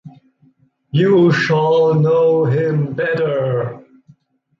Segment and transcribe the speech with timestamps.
[0.89, 3.85] You shall know him better.